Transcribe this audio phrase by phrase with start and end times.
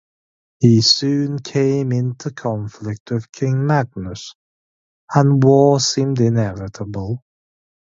[0.59, 4.33] He soon came into conflict with King Magnus
[5.13, 7.23] and war seemed inevitable.